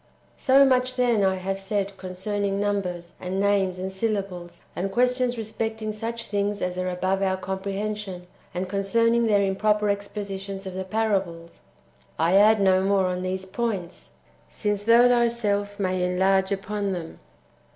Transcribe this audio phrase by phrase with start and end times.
[0.37, 5.93] So much, then, I have said concerning numbers, and names, and syllables, and questions respecting
[5.93, 10.85] such things as are above our com prehension, and concerning their improper expositions of the
[10.85, 11.61] parables:
[12.17, 14.09] [I add no more on these points,]
[14.49, 17.19] since thou thyself mayest enlarge upon them.